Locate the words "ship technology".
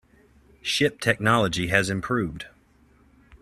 0.63-1.67